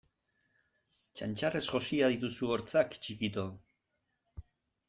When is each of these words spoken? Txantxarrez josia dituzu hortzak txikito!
Txantxarrez 1.19 1.61
josia 1.67 2.09
dituzu 2.13 2.51
hortzak 2.57 2.99
txikito! 3.05 3.47